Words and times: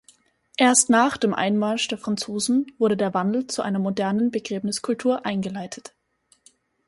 Erst 0.57 0.89
nach 0.89 1.15
dem 1.15 1.35
Einmarsch 1.35 1.87
der 1.87 1.99
Franzosen 1.99 2.71
wurde 2.79 2.97
der 2.97 3.13
Wandel 3.13 3.45
zu 3.45 3.61
einer 3.61 3.77
moderneren 3.77 4.31
Begräbniskultur 4.31 5.27
eingeleitet. 5.27 5.93